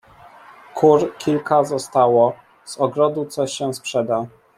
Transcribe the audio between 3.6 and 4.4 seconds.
sprzeda..."